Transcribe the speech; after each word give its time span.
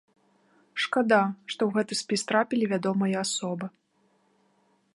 Шкада, 0.85 1.19
што 1.51 1.61
ў 1.67 1.69
гэты 1.75 1.93
спіс 2.01 2.21
трапілі 2.31 2.65
вядомыя 2.73 3.15
асобы. 3.25 3.65